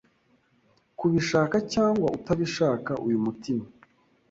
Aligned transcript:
Kubishaka 0.97 1.55
cyangwa 1.73 2.07
utabishaka 2.17 2.91
uyu 3.05 3.17
mutima 3.25 3.65